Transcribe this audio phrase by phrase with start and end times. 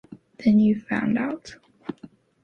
[0.39, 1.57] Then you find out.